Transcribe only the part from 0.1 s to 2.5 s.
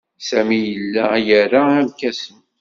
Sami yella ira irkasen.